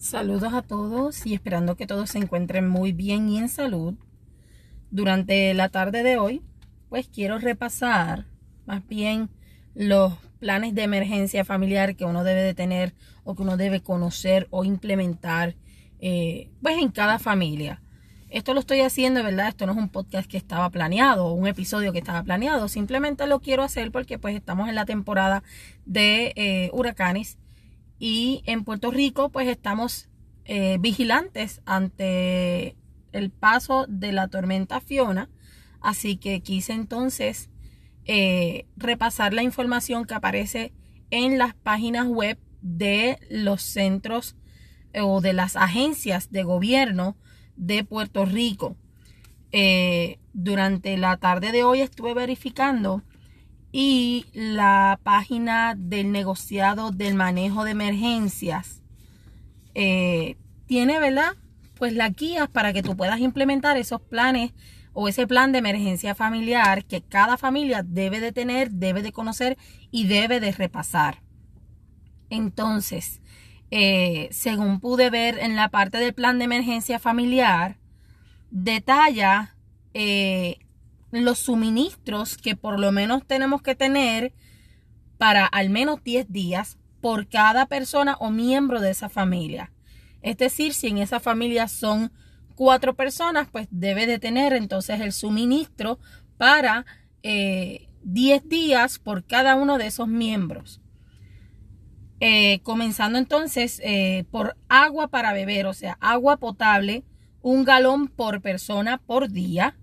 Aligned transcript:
Saludos 0.00 0.54
a 0.54 0.62
todos 0.62 1.26
y 1.26 1.34
esperando 1.34 1.76
que 1.76 1.86
todos 1.86 2.08
se 2.08 2.16
encuentren 2.16 2.66
muy 2.66 2.92
bien 2.92 3.28
y 3.28 3.36
en 3.36 3.50
salud. 3.50 3.96
Durante 4.90 5.52
la 5.52 5.68
tarde 5.68 6.02
de 6.02 6.16
hoy, 6.16 6.40
pues 6.88 7.06
quiero 7.06 7.38
repasar 7.38 8.24
más 8.64 8.88
bien 8.88 9.28
los 9.74 10.14
planes 10.38 10.74
de 10.74 10.84
emergencia 10.84 11.44
familiar 11.44 11.96
que 11.96 12.06
uno 12.06 12.24
debe 12.24 12.42
de 12.42 12.54
tener 12.54 12.94
o 13.24 13.34
que 13.34 13.42
uno 13.42 13.58
debe 13.58 13.82
conocer 13.82 14.48
o 14.48 14.64
implementar 14.64 15.54
eh, 15.98 16.48
pues 16.62 16.78
en 16.78 16.88
cada 16.88 17.18
familia. 17.18 17.82
Esto 18.30 18.54
lo 18.54 18.60
estoy 18.60 18.80
haciendo, 18.80 19.22
¿verdad? 19.22 19.48
Esto 19.48 19.66
no 19.66 19.72
es 19.72 19.78
un 19.78 19.90
podcast 19.90 20.30
que 20.30 20.38
estaba 20.38 20.70
planeado 20.70 21.26
o 21.26 21.34
un 21.34 21.46
episodio 21.46 21.92
que 21.92 21.98
estaba 21.98 22.22
planeado. 22.22 22.68
Simplemente 22.68 23.26
lo 23.26 23.40
quiero 23.40 23.62
hacer 23.62 23.92
porque 23.92 24.18
pues 24.18 24.34
estamos 24.34 24.70
en 24.70 24.76
la 24.76 24.86
temporada 24.86 25.42
de 25.84 26.32
eh, 26.36 26.70
huracanes 26.72 27.36
y 28.00 28.42
en 28.46 28.64
Puerto 28.64 28.90
Rico 28.90 29.28
pues 29.28 29.46
estamos 29.46 30.08
eh, 30.46 30.78
vigilantes 30.80 31.60
ante 31.66 32.74
el 33.12 33.30
paso 33.30 33.86
de 33.88 34.10
la 34.10 34.26
tormenta 34.26 34.80
Fiona. 34.80 35.28
Así 35.80 36.16
que 36.16 36.40
quise 36.40 36.72
entonces 36.72 37.50
eh, 38.06 38.66
repasar 38.76 39.34
la 39.34 39.42
información 39.42 40.06
que 40.06 40.14
aparece 40.14 40.72
en 41.10 41.38
las 41.38 41.54
páginas 41.54 42.08
web 42.08 42.38
de 42.62 43.18
los 43.28 43.62
centros 43.62 44.34
eh, 44.92 45.02
o 45.02 45.20
de 45.20 45.34
las 45.34 45.56
agencias 45.56 46.32
de 46.32 46.42
gobierno 46.42 47.16
de 47.56 47.84
Puerto 47.84 48.24
Rico. 48.24 48.76
durante 50.32 50.96
la 50.96 51.16
tarde 51.16 51.52
de 51.52 51.64
hoy 51.64 51.80
estuve 51.80 52.14
verificando 52.14 53.02
y 53.72 54.26
la 54.32 54.98
página 55.02 55.74
del 55.76 56.12
negociado 56.12 56.90
del 56.90 57.14
manejo 57.14 57.64
de 57.64 57.70
emergencias 57.70 58.82
eh, 59.74 60.36
tiene, 60.66 60.98
¿verdad? 60.98 61.36
Pues 61.76 61.92
las 61.94 62.14
guías 62.14 62.48
para 62.48 62.72
que 62.72 62.82
tú 62.82 62.96
puedas 62.96 63.20
implementar 63.20 63.76
esos 63.76 64.00
planes 64.00 64.52
o 64.92 65.08
ese 65.08 65.26
plan 65.26 65.52
de 65.52 65.58
emergencia 65.58 66.14
familiar 66.14 66.84
que 66.84 67.00
cada 67.00 67.36
familia 67.36 67.82
debe 67.82 68.20
de 68.20 68.32
tener, 68.32 68.70
debe 68.72 69.02
de 69.02 69.12
conocer 69.12 69.56
y 69.90 70.06
debe 70.06 70.40
de 70.40 70.52
repasar. 70.52 71.22
Entonces, 72.28 73.20
eh, 73.70 74.28
según 74.32 74.80
pude 74.80 75.10
ver 75.10 75.38
en 75.38 75.54
la 75.54 75.68
parte 75.68 75.98
del 75.98 76.12
plan 76.12 76.38
de 76.38 76.46
emergencia 76.46 76.98
familiar, 76.98 77.78
detalla 78.50 79.54
eh, 79.94 80.58
los 81.12 81.38
suministros 81.38 82.36
que 82.36 82.56
por 82.56 82.78
lo 82.78 82.92
menos 82.92 83.26
tenemos 83.26 83.62
que 83.62 83.74
tener 83.74 84.32
para 85.18 85.46
al 85.46 85.70
menos 85.70 86.02
10 86.02 86.30
días 86.30 86.78
por 87.00 87.28
cada 87.28 87.66
persona 87.66 88.16
o 88.20 88.30
miembro 88.30 88.80
de 88.80 88.90
esa 88.90 89.08
familia. 89.08 89.72
Es 90.22 90.36
decir, 90.36 90.74
si 90.74 90.88
en 90.88 90.98
esa 90.98 91.20
familia 91.20 91.68
son 91.68 92.12
cuatro 92.54 92.94
personas, 92.94 93.48
pues 93.50 93.68
debe 93.70 94.06
de 94.06 94.18
tener 94.18 94.52
entonces 94.52 95.00
el 95.00 95.12
suministro 95.12 95.98
para 96.36 96.84
10 97.22 97.22
eh, 97.22 98.42
días 98.44 98.98
por 98.98 99.24
cada 99.24 99.56
uno 99.56 99.78
de 99.78 99.86
esos 99.86 100.08
miembros. 100.08 100.80
Eh, 102.22 102.60
comenzando 102.62 103.18
entonces 103.18 103.80
eh, 103.82 104.24
por 104.30 104.56
agua 104.68 105.08
para 105.08 105.32
beber, 105.32 105.66
o 105.66 105.72
sea, 105.72 105.96
agua 106.00 106.36
potable, 106.36 107.02
un 107.40 107.64
galón 107.64 108.08
por 108.08 108.42
persona 108.42 108.98
por 108.98 109.30
día 109.30 109.74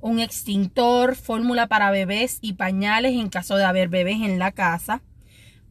un 0.00 0.20
extintor, 0.20 1.16
fórmula 1.16 1.66
para 1.66 1.90
bebés 1.90 2.38
y 2.40 2.54
pañales 2.54 3.12
en 3.12 3.28
caso 3.28 3.56
de 3.56 3.64
haber 3.64 3.88
bebés 3.88 4.22
en 4.22 4.38
la 4.38 4.52
casa, 4.52 5.02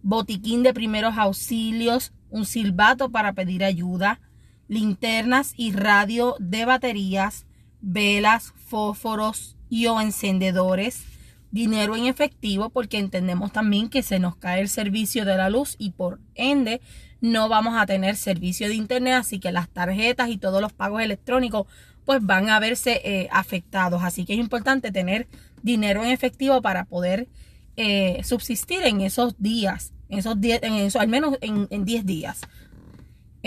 botiquín 0.02 0.64
de 0.64 0.74
primeros 0.74 1.18
auxilios, 1.18 2.14
un 2.30 2.46
silbato 2.46 3.10
para 3.10 3.34
pedir 3.34 3.64
ayuda, 3.64 4.20
linternas 4.68 5.54
y 5.56 5.72
radio 5.72 6.36
de 6.40 6.66
baterías, 6.66 7.46
velas, 7.82 8.54
fósforos 8.68 9.56
y 9.70 9.88
o 9.88 10.02
encendedores, 10.02 11.04
dinero 11.52 11.96
en 11.96 12.06
efectivo 12.06 12.70
porque 12.70 12.98
entendemos 12.98 13.52
también 13.52 13.90
que 13.90 14.04
se 14.04 14.20
nos 14.20 14.36
cae 14.36 14.62
el 14.62 14.70
servicio 14.70 15.24
de 15.24 15.38
la 15.38 15.50
luz 15.50 15.76
y 15.78 15.92
por 15.92 16.20
ende 16.34 16.82
no 17.22 17.48
vamos 17.48 17.76
a 17.78 17.86
tener 17.86 18.18
servicio 18.18 18.68
de 18.68 18.76
internet, 18.76 19.14
así 19.14 19.40
que 19.40 19.52
las 19.52 19.70
tarjetas 19.70 20.30
y 20.30 20.38
todos 20.38 20.62
los 20.62 20.74
pagos 20.74 21.02
electrónicos 21.02 21.68
pues 22.06 22.26
van 22.26 22.50
a 22.50 22.60
verse 22.60 23.02
eh, 23.04 23.28
afectados. 23.32 24.04
Así 24.04 24.26
que 24.26 24.34
es 24.34 24.40
importante 24.40 24.92
tener 24.92 25.28
dinero 25.64 26.04
en 26.04 26.12
efectivo 26.12 26.62
para 26.62 26.86
poder 26.86 27.28
eh, 27.76 28.22
subsistir 28.24 28.84
en 28.84 29.02
esos 29.02 29.36
días, 29.40 29.94
en 30.10 30.20
esos 30.20 30.40
días, 30.40 30.60
en 30.64 30.74
eso, 30.74 31.00
al 31.00 31.08
menos 31.08 31.38
en 31.42 31.86
10 31.86 32.06
días. 32.06 32.42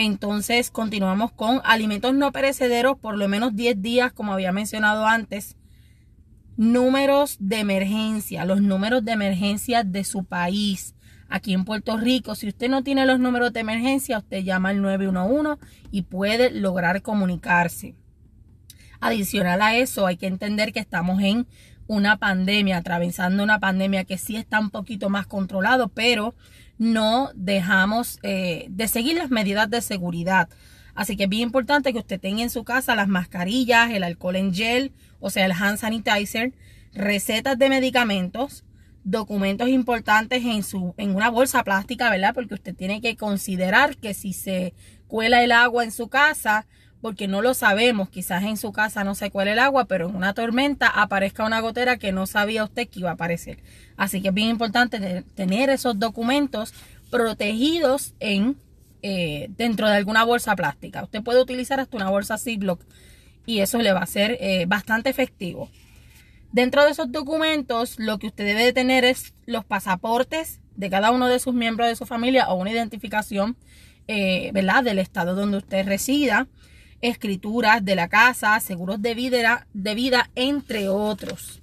Entonces 0.01 0.71
continuamos 0.71 1.33
con 1.33 1.61
alimentos 1.65 2.15
no 2.15 2.31
perecederos 2.31 2.97
por 2.97 3.19
lo 3.19 3.27
menos 3.27 3.57
10 3.57 3.83
días, 3.83 4.13
como 4.13 4.33
había 4.33 4.53
mencionado 4.53 5.05
antes. 5.07 5.57
Números 6.57 7.37
de 7.41 7.59
emergencia, 7.59 8.45
los 8.45 8.61
números 8.61 9.05
de 9.05 9.11
emergencia 9.11 9.83
de 9.83 10.05
su 10.05 10.23
país. 10.23 10.95
Aquí 11.29 11.53
en 11.53 11.65
Puerto 11.65 11.97
Rico, 11.97 12.37
si 12.37 12.47
usted 12.47 12.69
no 12.69 12.85
tiene 12.85 13.07
los 13.07 13.19
números 13.19 13.53
de 13.53 13.59
emergencia, 13.59 14.19
usted 14.19 14.45
llama 14.45 14.69
al 14.69 14.83
911 14.83 15.61
y 15.91 16.03
puede 16.03 16.53
lograr 16.53 17.03
comunicarse. 17.03 17.97
Adicional 19.01 19.63
a 19.63 19.77
eso, 19.77 20.07
hay 20.07 20.17
que 20.17 20.27
entender 20.27 20.73
que 20.73 20.81
estamos 20.81 21.23
en 21.23 21.47
una 21.87 22.19
pandemia, 22.19 22.77
atravesando 22.77 23.43
una 23.43 23.61
pandemia 23.61 24.05
que 24.05 24.19
sí 24.19 24.37
está 24.37 24.61
un 24.61 24.71
poquito 24.71 25.09
más 25.09 25.27
controlado, 25.27 25.89
pero 25.89 26.35
no 26.79 27.31
dejamos 27.35 28.19
eh, 28.23 28.67
de 28.71 28.89
seguir 28.89 29.17
las 29.17 29.31
medidas 29.31 29.71
de 29.71 29.81
seguridad. 29.81 30.49
Así 30.95 31.17
que 31.17 31.25
es 31.25 31.29
bien 31.29 31.45
importante 31.45 31.93
que 31.93 32.01
usted 32.01 32.21
tenga 32.21 32.43
en 32.43 32.51
su 32.51 32.65
casa 32.65 32.97
las 32.97 33.09
mascarillas, 33.09 33.91
el 33.91 34.03
alcohol 34.03 34.37
en 34.37 34.53
gel, 34.53 34.93
o 35.21 35.31
sea, 35.31 35.47
el 35.47 35.53
hand 35.53 35.79
sanitizer, 35.79 36.53
recetas 36.93 37.57
de 37.57 37.69
medicamentos, 37.69 38.65
documentos 39.05 39.69
importantes 39.69 40.45
en 40.45 40.63
su 40.63 40.95
en 40.99 41.15
una 41.15 41.31
bolsa 41.31 41.63
plástica, 41.63 42.11
¿verdad? 42.11 42.35
Porque 42.35 42.55
usted 42.55 42.75
tiene 42.75 43.01
que 43.01 43.17
considerar 43.17 43.97
que 43.97 44.13
si 44.13 44.33
se 44.33 44.75
cuela 45.07 45.43
el 45.43 45.53
agua 45.53 45.85
en 45.85 45.93
su 45.93 46.09
casa, 46.09 46.67
porque 47.01 47.29
no 47.29 47.43
lo 47.43 47.55
sabemos, 47.55 48.09
quizás 48.09 48.43
en 48.45 48.57
su 48.57 48.73
casa 48.73 49.05
no 49.05 49.15
se 49.15 49.31
cuele 49.31 49.53
el 49.53 49.59
agua, 49.59 49.85
pero 49.85 50.09
en 50.09 50.17
una 50.17 50.35
tormenta 50.35 50.89
aparezca 50.89 51.45
una 51.45 51.61
gotera 51.61 51.97
que 51.97 52.13
no 52.13 52.27
sabía 52.27 52.65
usted 52.65 52.89
que 52.89 53.01
iba 53.01 53.11
a 53.11 53.15
aparecer. 53.15 53.59
Así 53.97 54.21
que 54.21 54.29
es 54.29 54.35
bien 54.35 54.49
importante 54.49 55.25
tener 55.35 55.71
esos 55.71 55.99
documentos 55.99 56.75
protegidos 57.11 58.15
en 58.21 58.57
eh, 59.03 59.47
dentro 59.57 59.87
de 59.89 59.95
alguna 59.95 60.25
bolsa 60.25 60.57
plástica. 60.57 61.05
Usted 61.05 61.23
puede 61.23 61.41
utilizar 61.41 61.79
hasta 61.79 61.97
una 61.97 62.11
bolsa 62.11 62.37
Ziploc 62.37 62.81
y 63.47 63.61
eso 63.61 63.79
le 63.79 63.93
va 63.93 64.01
a 64.01 64.07
ser 64.07 64.37
eh, 64.41 64.67
bastante 64.67 65.09
efectivo. 65.09 65.71
Dentro 66.51 66.85
de 66.85 66.91
esos 66.91 67.13
documentos, 67.13 67.99
lo 67.99 68.19
que 68.19 68.27
usted 68.27 68.45
debe 68.45 68.65
de 68.65 68.73
tener 68.73 69.05
es 69.05 69.35
los 69.47 69.65
pasaportes 69.65 70.61
de 70.75 70.91
cada 70.91 71.13
uno 71.13 71.29
de 71.29 71.39
sus 71.39 71.55
miembros 71.55 71.89
de 71.89 71.95
su 71.95 72.07
familia 72.07 72.49
o 72.49 72.57
una 72.57 72.73
identificación, 72.73 73.57
eh, 74.09 74.51
¿verdad? 74.53 74.83
Del 74.83 74.99
estado 74.99 75.35
donde 75.35 75.59
usted 75.59 75.87
resida 75.87 76.49
escrituras 77.01 77.85
de 77.85 77.95
la 77.95 78.09
casa, 78.09 78.59
seguros 78.61 79.01
de 79.01 79.15
vida, 79.15 79.67
de 79.73 79.95
vida, 79.95 80.31
entre 80.35 80.89
otros. 80.89 81.63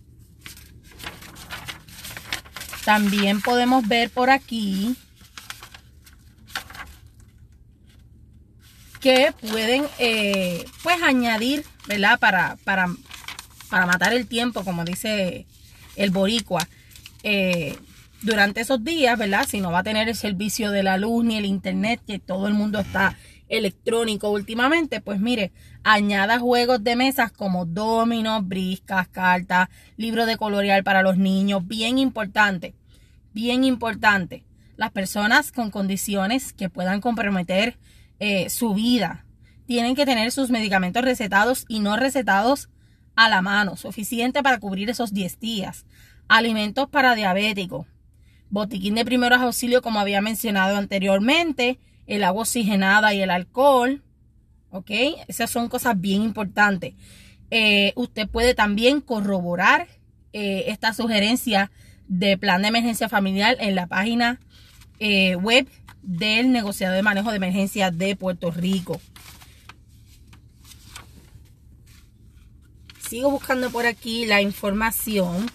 También 2.86 3.42
podemos 3.42 3.88
ver 3.88 4.10
por 4.12 4.30
aquí 4.30 4.96
que 9.02 9.34
pueden 9.42 9.86
eh, 10.00 10.66
pues 10.82 11.02
añadir, 11.04 11.64
¿verdad? 11.88 12.20
Para, 12.20 12.58
para, 12.64 12.88
para, 13.70 13.86
matar 13.86 14.14
el 14.14 14.28
tiempo, 14.28 14.64
como 14.64 14.84
dice 14.84 15.46
el 15.96 16.12
boricua. 16.12 16.68
Eh, 17.24 17.78
durante 18.22 18.62
esos 18.62 18.84
días, 18.84 19.18
¿verdad? 19.18 19.48
Si 19.48 19.62
no 19.62 19.72
va 19.72 19.80
a 19.80 19.84
tener 19.84 20.10
el 20.10 20.16
servicio 20.16 20.72
de 20.72 20.84
la 20.84 20.98
luz 20.98 21.24
ni 21.24 21.38
el 21.38 21.46
internet, 21.46 22.02
que 22.06 22.18
todo 22.18 22.48
el 22.48 22.54
mundo 22.56 22.80
está 22.80 23.16
electrónico 23.48 24.30
últimamente, 24.30 25.02
pues 25.02 25.20
mire, 25.20 25.52
añada 25.84 26.40
juegos 26.40 26.84
de 26.84 26.96
mesas 26.96 27.32
como 27.32 27.66
dominos, 27.66 28.48
briscas, 28.48 29.08
cartas, 29.08 29.70
libro 29.98 30.26
de 30.26 30.38
colorear 30.38 30.84
para 30.84 31.04
los 31.04 31.18
niños, 31.18 31.68
bien 31.68 31.98
importante, 31.98 32.74
bien 33.34 33.64
importante. 33.64 34.44
Las 34.78 34.92
personas 34.92 35.52
con 35.52 35.72
condiciones 35.72 36.54
que 36.54 36.70
puedan 36.70 37.02
comprometer 37.02 37.78
eh, 38.20 38.50
su 38.50 38.74
vida 38.74 39.26
tienen 39.66 39.96
que 39.96 40.06
tener 40.06 40.32
sus 40.32 40.50
medicamentos 40.50 41.04
recetados 41.04 41.66
y 41.68 41.80
no 41.80 41.96
recetados 41.96 42.70
a 43.16 43.30
la 43.30 43.42
mano, 43.42 43.78
suficiente 43.78 44.44
para 44.44 44.60
cubrir 44.60 44.90
esos 44.90 45.14
10 45.14 45.40
días. 45.40 45.86
Alimentos 46.28 46.90
para 46.90 47.16
diabéticos, 47.16 47.88
botiquín 48.50 48.96
de 48.96 49.06
primeros 49.06 49.42
auxilios 49.42 49.82
como 49.82 50.00
había 50.00 50.22
mencionado 50.22 50.78
anteriormente, 50.78 51.80
el 52.08 52.24
agua 52.24 52.42
oxigenada 52.42 53.14
y 53.14 53.22
el 53.22 53.30
alcohol. 53.30 54.04
¿Ok? 54.70 54.92
Esas 55.28 55.50
son 55.50 55.70
cosas 55.70 56.00
bien 56.00 56.22
importantes. 56.22 56.94
Eh, 57.52 57.94
usted 57.96 58.28
puede 58.28 58.54
también 58.54 59.02
corroborar 59.02 59.88
eh, 60.34 60.66
esta 60.68 60.94
sugerencia 60.94 61.72
de 62.08 62.38
plan 62.38 62.62
de 62.62 62.68
emergencia 62.68 63.08
familiar 63.08 63.58
en 63.60 63.76
la 63.76 63.88
página 63.88 64.40
eh, 65.00 65.36
web 65.36 65.68
del 66.02 66.52
negociado 66.52 66.94
de 66.94 67.02
manejo 67.02 67.32
de 67.32 67.38
emergencia 67.38 67.92
de 67.92 68.16
Puerto 68.16 68.52
Rico. 68.52 69.00
Sigo 73.10 73.32
buscando 73.32 73.70
por 73.70 73.86
aquí 73.86 74.26
la 74.26 74.42
información. 74.42 75.50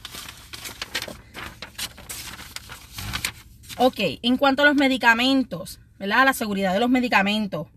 Ok, 3.76 3.98
en 4.22 4.36
cuanto 4.36 4.62
a 4.62 4.66
los 4.66 4.76
medicamentos, 4.76 5.80
¿verdad? 6.00 6.24
La 6.24 6.32
seguridad 6.32 6.72
de 6.72 6.80
los 6.80 6.90
medicamentos. 6.90 7.68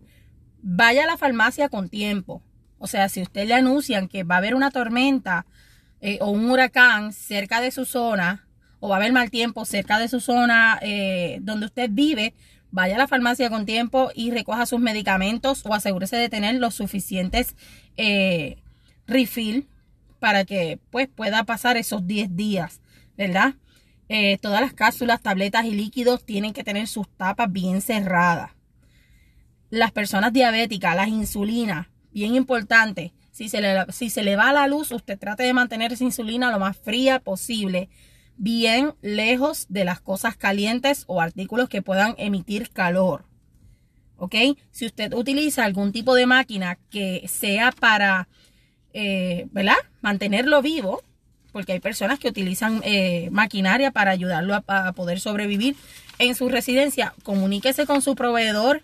Vaya 0.62 1.04
a 1.04 1.06
la 1.06 1.18
farmacia 1.18 1.68
con 1.68 1.90
tiempo. 1.90 2.42
O 2.78 2.86
sea, 2.86 3.08
si 3.08 3.22
usted 3.22 3.46
le 3.46 3.54
anuncian 3.54 4.08
que 4.08 4.24
va 4.24 4.36
a 4.36 4.38
haber 4.38 4.54
una 4.54 4.70
tormenta 4.70 5.46
eh, 6.00 6.18
o 6.20 6.30
un 6.30 6.50
huracán 6.50 7.12
cerca 7.12 7.60
de 7.60 7.70
su 7.70 7.84
zona, 7.84 8.48
o 8.80 8.88
va 8.88 8.96
a 8.96 8.98
haber 8.98 9.12
mal 9.12 9.30
tiempo 9.30 9.64
cerca 9.66 9.98
de 9.98 10.08
su 10.08 10.20
zona 10.20 10.78
eh, 10.82 11.38
donde 11.42 11.66
usted 11.66 11.90
vive, 11.92 12.34
vaya 12.70 12.96
a 12.96 12.98
la 12.98 13.08
farmacia 13.08 13.50
con 13.50 13.66
tiempo 13.66 14.10
y 14.14 14.30
recoja 14.30 14.66
sus 14.66 14.80
medicamentos 14.80 15.64
o 15.66 15.74
asegúrese 15.74 16.16
de 16.16 16.28
tener 16.30 16.56
los 16.56 16.74
suficientes 16.74 17.54
eh, 17.96 18.56
refill 19.06 19.68
para 20.18 20.44
que 20.44 20.78
pues 20.90 21.08
pueda 21.08 21.44
pasar 21.44 21.76
esos 21.76 22.06
10 22.06 22.36
días, 22.36 22.80
¿verdad? 23.18 23.54
Eh, 24.08 24.38
todas 24.38 24.60
las 24.60 24.74
cápsulas, 24.74 25.22
tabletas 25.22 25.64
y 25.64 25.70
líquidos 25.70 26.24
tienen 26.24 26.52
que 26.52 26.64
tener 26.64 26.86
sus 26.86 27.08
tapas 27.08 27.50
bien 27.50 27.80
cerradas. 27.80 28.50
Las 29.70 29.92
personas 29.92 30.32
diabéticas, 30.32 30.94
las 30.94 31.08
insulinas, 31.08 31.88
bien 32.12 32.34
importante. 32.34 33.12
Si 33.32 33.48
se, 33.48 33.60
le, 33.60 33.86
si 33.90 34.10
se 34.10 34.22
le 34.22 34.36
va 34.36 34.52
la 34.52 34.68
luz, 34.68 34.92
usted 34.92 35.18
trate 35.18 35.42
de 35.42 35.52
mantener 35.52 35.92
esa 35.92 36.04
insulina 36.04 36.52
lo 36.52 36.60
más 36.60 36.76
fría 36.76 37.18
posible, 37.18 37.88
bien 38.36 38.94
lejos 39.00 39.66
de 39.68 39.84
las 39.84 40.00
cosas 40.00 40.36
calientes 40.36 41.04
o 41.06 41.20
artículos 41.20 41.68
que 41.68 41.82
puedan 41.82 42.14
emitir 42.18 42.70
calor. 42.70 43.24
¿Ok? 44.16 44.36
Si 44.70 44.86
usted 44.86 45.12
utiliza 45.14 45.64
algún 45.64 45.90
tipo 45.92 46.14
de 46.14 46.26
máquina 46.26 46.78
que 46.90 47.26
sea 47.26 47.72
para, 47.72 48.28
eh, 48.92 49.48
¿verdad? 49.50 49.76
Mantenerlo 50.00 50.62
vivo, 50.62 51.02
porque 51.54 51.70
hay 51.70 51.78
personas 51.78 52.18
que 52.18 52.26
utilizan 52.26 52.80
eh, 52.82 53.28
maquinaria 53.30 53.92
para 53.92 54.10
ayudarlo 54.10 54.60
a, 54.66 54.92
poder 54.92 55.20
sobrevivir 55.20 55.76
en 56.18 56.34
su 56.34 56.48
residencia. 56.48 57.14
Comuníquese 57.22 57.86
con 57.86 58.02
su 58.02 58.16
proveedor 58.16 58.82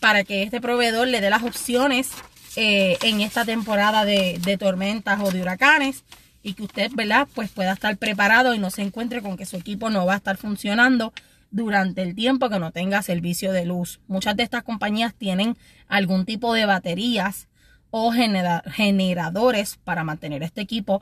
para 0.00 0.22
que 0.22 0.42
este 0.42 0.60
proveedor 0.60 1.08
le 1.08 1.22
dé 1.22 1.30
las 1.30 1.42
opciones 1.42 2.10
eh, 2.56 2.98
en 3.02 3.22
esta 3.22 3.46
temporada 3.46 4.04
de, 4.04 4.56
tormentas 4.60 5.18
o 5.22 5.30
de 5.30 5.40
huracanes 5.40 6.04
y 6.42 6.52
que 6.52 6.64
usted, 6.64 6.90
¿verdad? 6.94 7.26
Pues 7.34 7.50
pueda 7.52 7.72
estar 7.72 7.96
preparado 7.96 8.54
y 8.54 8.58
no 8.58 8.70
se 8.70 8.82
encuentre 8.82 9.22
con 9.22 9.38
que 9.38 9.46
su 9.46 9.56
equipo 9.56 9.88
no 9.88 10.04
va 10.04 10.12
a 10.12 10.18
estar 10.18 10.36
funcionando 10.36 11.14
durante 11.50 12.02
el 12.02 12.14
tiempo 12.14 12.50
que 12.50 12.58
no 12.58 12.70
tenga 12.70 13.00
servicio 13.00 13.50
de 13.50 13.64
luz. 13.64 13.98
Muchas 14.08 14.36
de 14.36 14.42
estas 14.42 14.62
compañías 14.62 15.14
tienen 15.14 15.56
algún 15.88 16.26
tipo 16.26 16.52
de 16.52 16.66
baterías 16.66 17.48
o 17.88 18.12
generadores 18.12 19.78
para 19.82 20.04
mantener 20.04 20.42
este 20.42 20.60
equipo 20.60 21.00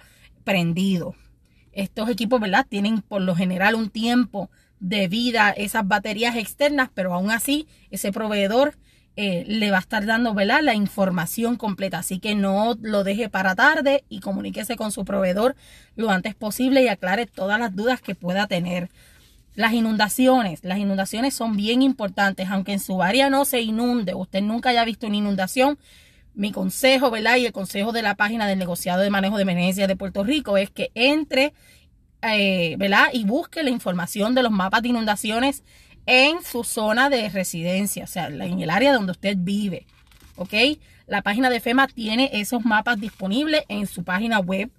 prendido. 0.48 1.14
Estos 1.72 2.08
equipos, 2.08 2.40
¿verdad? 2.40 2.64
Tienen 2.66 3.02
por 3.02 3.20
lo 3.20 3.36
general 3.36 3.74
un 3.74 3.90
tiempo 3.90 4.48
de 4.80 5.06
vida 5.06 5.50
esas 5.50 5.86
baterías 5.86 6.36
externas, 6.36 6.88
pero 6.94 7.12
aún 7.12 7.30
así 7.30 7.68
ese 7.90 8.12
proveedor 8.12 8.78
eh, 9.16 9.44
le 9.46 9.70
va 9.70 9.76
a 9.76 9.80
estar 9.80 10.06
dando, 10.06 10.32
¿verdad? 10.32 10.60
La 10.62 10.72
información 10.72 11.56
completa. 11.56 11.98
Así 11.98 12.18
que 12.18 12.34
no 12.34 12.78
lo 12.80 13.04
deje 13.04 13.28
para 13.28 13.54
tarde 13.54 14.04
y 14.08 14.20
comuníquese 14.20 14.76
con 14.76 14.90
su 14.90 15.04
proveedor 15.04 15.54
lo 15.96 16.08
antes 16.10 16.34
posible 16.34 16.82
y 16.82 16.88
aclare 16.88 17.26
todas 17.26 17.60
las 17.60 17.76
dudas 17.76 18.00
que 18.00 18.14
pueda 18.14 18.46
tener. 18.46 18.88
Las 19.54 19.74
inundaciones, 19.74 20.64
las 20.64 20.78
inundaciones 20.78 21.34
son 21.34 21.58
bien 21.58 21.82
importantes, 21.82 22.48
aunque 22.48 22.72
en 22.72 22.80
su 22.80 23.02
área 23.02 23.28
no 23.28 23.44
se 23.44 23.60
inunde, 23.60 24.14
usted 24.14 24.40
nunca 24.40 24.70
haya 24.70 24.86
visto 24.86 25.06
una 25.08 25.16
inundación, 25.16 25.78
mi 26.38 26.52
consejo, 26.52 27.10
¿verdad? 27.10 27.36
Y 27.36 27.46
el 27.46 27.52
consejo 27.52 27.90
de 27.90 28.00
la 28.00 28.14
página 28.14 28.46
del 28.46 28.60
negociado 28.60 29.02
de 29.02 29.10
manejo 29.10 29.36
de 29.36 29.42
emergencia 29.42 29.88
de 29.88 29.96
Puerto 29.96 30.22
Rico 30.22 30.56
es 30.56 30.70
que 30.70 30.92
entre, 30.94 31.52
eh, 32.22 32.76
¿verdad? 32.78 33.08
Y 33.12 33.24
busque 33.24 33.64
la 33.64 33.70
información 33.70 34.36
de 34.36 34.44
los 34.44 34.52
mapas 34.52 34.82
de 34.82 34.88
inundaciones 34.90 35.64
en 36.06 36.40
su 36.44 36.62
zona 36.62 37.10
de 37.10 37.28
residencia, 37.28 38.04
o 38.04 38.06
sea, 38.06 38.28
en 38.28 38.60
el 38.60 38.70
área 38.70 38.92
donde 38.92 39.12
usted 39.12 39.36
vive, 39.36 39.84
¿ok? 40.36 40.54
La 41.08 41.22
página 41.22 41.50
de 41.50 41.58
FEMA 41.58 41.88
tiene 41.88 42.30
esos 42.32 42.64
mapas 42.64 43.00
disponibles 43.00 43.64
en 43.68 43.88
su 43.88 44.04
página 44.04 44.38
web. 44.38 44.70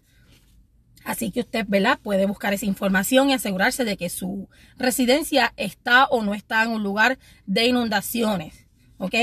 Así 1.03 1.29
que 1.29 1.41
usted, 1.41 1.65
¿verdad? 1.67 1.99
Puede 2.01 2.25
buscar 2.25 2.53
esa 2.53 2.67
información 2.67 3.29
y 3.29 3.33
asegurarse 3.33 3.83
de 3.83 3.97
que 3.97 4.09
su 4.09 4.47
residencia 4.77 5.53
está 5.57 6.05
o 6.05 6.23
no 6.23 6.33
está 6.33 6.63
en 6.63 6.71
un 6.71 6.83
lugar 6.83 7.19
de 7.45 7.65
inundaciones, 7.65 8.65
¿ok? 8.97 9.15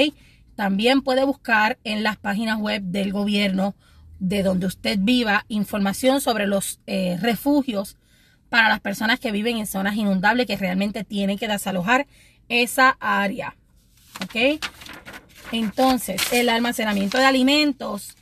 También 0.57 1.03
puede 1.03 1.25
buscar 1.25 1.79
en 1.85 2.03
las 2.03 2.17
páginas 2.17 2.59
web 2.59 2.83
del 2.83 3.13
gobierno 3.13 3.75
de 4.19 4.43
donde 4.43 4.67
usted 4.67 4.99
viva 5.01 5.45
información 5.49 6.23
sobre 6.23 6.47
los 6.47 6.81
eh, 6.87 7.19
refugios 7.21 7.97
para 8.49 8.69
las 8.69 8.81
personas 8.81 9.21
que 9.21 9.33
viven 9.33 9.59
en 9.59 9.67
zonas 9.67 9.97
inundables 9.97 10.47
que 10.47 10.57
realmente 10.57 11.05
tienen 11.05 11.39
que 11.39 11.47
desalojar 11.47 12.07
esa 12.49 12.97
área. 13.01 13.55
¿Ok? 14.25 14.61
Entonces, 15.53 16.23
el 16.33 16.49
almacenamiento 16.49 17.19
de 17.19 17.27
alimentos, 17.27 18.17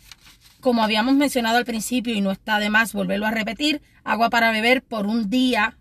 como 0.60 0.82
habíamos 0.82 1.14
mencionado 1.14 1.56
al 1.56 1.64
principio 1.64 2.14
y 2.14 2.20
no 2.20 2.32
está 2.32 2.58
de 2.58 2.68
más 2.68 2.92
volverlo 2.92 3.26
a 3.26 3.30
repetir, 3.30 3.80
agua 4.02 4.28
para 4.28 4.50
beber 4.50 4.82
por 4.82 5.06
un 5.06 5.30
día 5.30 5.78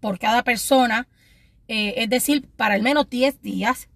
por 0.00 0.18
cada 0.18 0.42
persona, 0.42 1.06
eh, 1.68 1.94
es 1.98 2.08
decir, 2.08 2.48
para 2.56 2.74
al 2.74 2.82
menos 2.82 3.08
10 3.10 3.42
días 3.42 3.88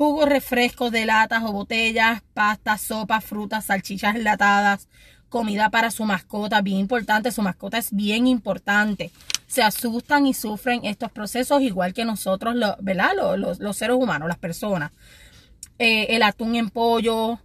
jugos, 0.00 0.30
refrescos 0.30 0.90
de 0.90 1.04
latas 1.04 1.42
o 1.44 1.52
botellas, 1.52 2.22
pastas, 2.32 2.80
sopas, 2.80 3.22
frutas, 3.22 3.66
salchichas 3.66 4.16
enlatadas, 4.16 4.88
comida 5.28 5.68
para 5.68 5.90
su 5.90 6.06
mascota, 6.06 6.62
bien 6.62 6.78
importante, 6.78 7.30
su 7.30 7.42
mascota 7.42 7.76
es 7.76 7.94
bien 7.94 8.26
importante. 8.26 9.10
Se 9.46 9.62
asustan 9.62 10.26
y 10.26 10.32
sufren 10.32 10.86
estos 10.86 11.12
procesos 11.12 11.60
igual 11.60 11.92
que 11.92 12.06
nosotros, 12.06 12.56
¿verdad? 12.80 13.10
Los, 13.36 13.76
seres 13.76 13.94
humanos, 13.94 14.26
las 14.26 14.38
personas. 14.38 14.90
Eh, 15.78 16.06
el 16.16 16.22
atún 16.22 16.56
en 16.56 16.70
pollo, 16.70 17.38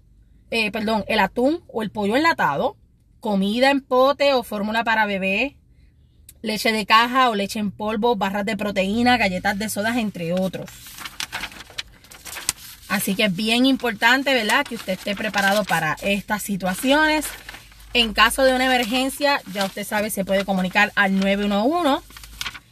eh, 0.50 0.72
perdón, 0.72 1.04
el 1.10 1.20
atún 1.20 1.62
o 1.68 1.84
el 1.84 1.92
pollo 1.92 2.16
enlatado, 2.16 2.78
comida 3.20 3.70
en 3.70 3.82
pote 3.82 4.34
o 4.34 4.44
fórmula 4.44 4.86
para 4.86 5.06
bebé, 5.06 5.58
leche 6.42 6.72
de 6.72 6.86
caja 6.86 7.30
o 7.30 7.36
leche 7.36 7.60
en 7.60 7.72
polvo, 7.72 8.16
barras 8.16 8.46
de 8.46 8.56
proteína, 8.56 9.18
galletas 9.18 9.60
de 9.60 9.68
sodas, 9.68 9.98
entre 9.98 10.32
otros. 10.32 10.70
Así 12.96 13.14
que 13.14 13.26
es 13.26 13.36
bien 13.36 13.66
importante, 13.66 14.34
¿verdad? 14.34 14.66
Que 14.66 14.76
usted 14.76 14.94
esté 14.94 15.18
preparado 15.18 15.66
para 15.66 15.98
estas 16.02 16.42
situaciones. 16.42 17.26
En 17.94 18.14
caso 18.14 18.44
de 18.44 18.56
una 18.56 18.68
emergencia, 18.68 19.42
ya 19.54 19.66
usted 19.66 19.84
sabe, 19.84 20.10
se 20.10 20.24
puede 20.24 20.46
comunicar 20.46 20.94
al 20.96 21.20
911 21.20 22.02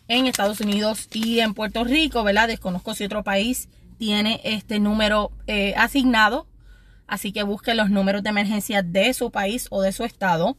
en 0.07 0.25
Estados 0.25 0.61
Unidos 0.61 1.09
y 1.11 1.41
en 1.41 1.53
Puerto 1.53 1.83
Rico, 1.83 2.23
¿verdad? 2.23 2.47
Desconozco 2.47 2.95
si 2.95 3.03
otro 3.03 3.23
país 3.23 3.67
tiene 3.97 4.39
este 4.45 4.79
número 4.79 5.33
eh, 5.47 5.73
asignado. 5.75 6.47
Así 7.05 7.33
que 7.33 7.43
busque 7.43 7.73
los 7.73 7.89
números 7.89 8.23
de 8.23 8.29
emergencia 8.29 8.81
de 8.81 9.13
su 9.13 9.29
país 9.29 9.67
o 9.71 9.81
de 9.81 9.91
su 9.91 10.05
estado. 10.05 10.55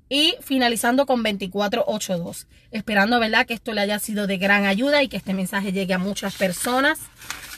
y 0.07 0.35
finalizando 0.41 1.05
con 1.05 1.23
2482. 1.23 2.47
Esperando, 2.71 3.19
¿verdad? 3.19 3.47
Que 3.47 3.55
esto 3.55 3.73
le 3.73 3.81
haya 3.81 3.97
sido 3.99 4.27
de 4.27 4.37
gran 4.37 4.65
ayuda 4.65 5.01
y 5.01 5.07
que 5.07 5.17
este 5.17 5.33
mensaje 5.33 5.71
llegue 5.71 5.95
a 5.95 5.97
muchas 5.97 6.35
personas. 6.35 6.99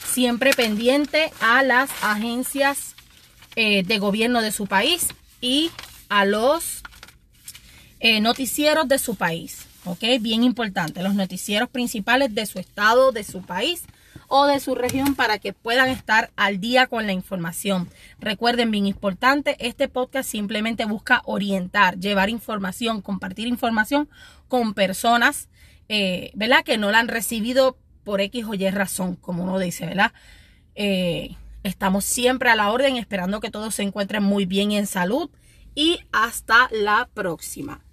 Siempre 0.05 0.53
pendiente 0.53 1.31
a 1.41 1.61
las 1.63 1.89
agencias 2.01 2.95
eh, 3.57 3.83
de 3.83 3.99
gobierno 3.99 4.41
de 4.41 4.53
su 4.53 4.67
país 4.67 5.07
y 5.41 5.71
a 6.07 6.23
los 6.23 6.83
eh, 7.99 8.21
noticieros 8.21 8.87
de 8.87 8.99
su 8.99 9.15
país. 9.15 9.65
¿Ok? 9.83 10.03
Bien 10.21 10.43
importante. 10.43 11.03
Los 11.03 11.15
noticieros 11.15 11.69
principales 11.69 12.33
de 12.33 12.45
su 12.45 12.59
estado, 12.59 13.11
de 13.11 13.25
su 13.25 13.41
país 13.41 13.83
o 14.27 14.45
de 14.45 14.59
su 14.59 14.75
región 14.75 15.15
para 15.15 15.39
que 15.39 15.53
puedan 15.53 15.89
estar 15.89 16.31
al 16.35 16.59
día 16.59 16.87
con 16.87 17.05
la 17.05 17.13
información. 17.13 17.89
Recuerden, 18.19 18.71
bien 18.71 18.85
importante, 18.85 19.55
este 19.59 19.87
podcast 19.87 20.29
simplemente 20.29 20.85
busca 20.85 21.21
orientar, 21.25 21.99
llevar 21.99 22.29
información, 22.29 23.01
compartir 23.01 23.47
información 23.47 24.09
con 24.47 24.73
personas, 24.73 25.49
eh, 25.89 26.31
¿verdad? 26.33 26.63
Que 26.63 26.77
no 26.77 26.91
la 26.91 26.99
han 26.99 27.07
recibido 27.07 27.77
por 28.03 28.21
X 28.21 28.45
o 28.45 28.53
Y 28.53 28.69
razón, 28.69 29.15
como 29.15 29.43
uno 29.43 29.59
dice, 29.59 29.85
¿verdad? 29.85 30.13
Eh, 30.75 31.35
estamos 31.63 32.05
siempre 32.05 32.49
a 32.49 32.55
la 32.55 32.71
orden, 32.71 32.97
esperando 32.97 33.39
que 33.39 33.51
todos 33.51 33.75
se 33.75 33.83
encuentren 33.83 34.23
muy 34.23 34.45
bien 34.45 34.71
en 34.71 34.87
salud 34.87 35.29
y 35.73 35.99
hasta 36.11 36.69
la 36.71 37.09
próxima. 37.13 37.84